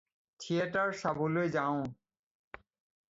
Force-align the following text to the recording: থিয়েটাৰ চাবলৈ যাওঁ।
থিয়েটাৰ 0.43 0.95
চাবলৈ 1.03 1.53
যাওঁ। 1.59 1.79